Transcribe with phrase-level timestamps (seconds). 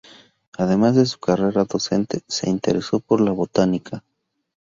[0.57, 4.03] Además de su carrera docente, se interesó por la Botánica.